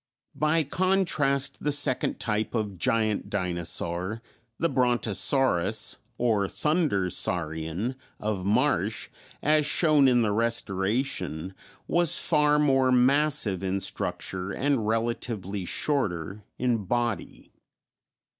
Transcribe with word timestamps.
By 0.33 0.63
contrast, 0.63 1.63
the 1.63 1.71
second 1.71 2.19
type 2.19 2.55
of 2.55 2.79
giant 2.79 3.29
dinosaur, 3.29 4.23
the 4.57 4.67
Brontosaurus, 4.67 5.99
or 6.17 6.47
"thunder 6.47 7.11
saurian" 7.11 7.95
of 8.19 8.43
Marsh, 8.43 9.09
as 9.43 9.63
shown 9.67 10.07
in 10.07 10.23
the 10.23 10.31
restoration 10.31 11.49
(fig. 11.49 11.55
22), 11.85 11.85
was 11.87 12.17
far 12.27 12.57
more 12.57 12.91
massive 12.91 13.61
in 13.61 13.79
structure 13.79 14.51
and 14.51 14.87
relatively 14.87 15.65
shorter 15.65 16.41
in 16.57 16.85
body. 16.85 17.51